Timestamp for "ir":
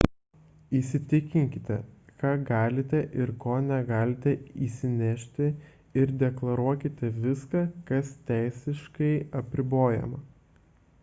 3.25-3.33, 6.05-6.15